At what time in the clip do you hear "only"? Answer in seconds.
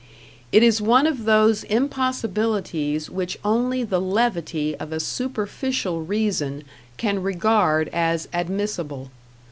3.45-3.83